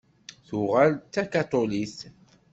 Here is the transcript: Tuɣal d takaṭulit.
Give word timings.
Tuɣal 0.47 0.91
d 0.95 1.01
takaṭulit. 1.13 1.97